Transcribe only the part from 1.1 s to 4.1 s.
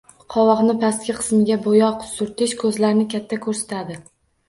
qismiga bo‘yoq surtish ko‘zlarni katta ko‘rsatadi